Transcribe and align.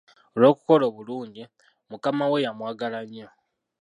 Olw'okukola 0.35 0.83
obulungi, 0.89 1.43
mukama 1.89 2.25
we 2.31 2.43
yamwagala 2.45 2.99
nnyo. 3.05 3.29